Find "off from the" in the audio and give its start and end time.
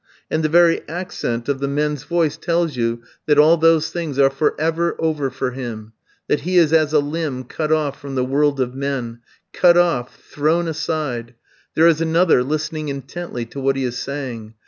7.71-8.25